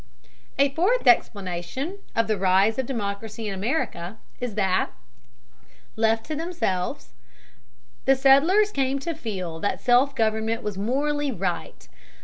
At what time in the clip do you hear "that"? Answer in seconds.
4.55-4.89, 9.59-9.79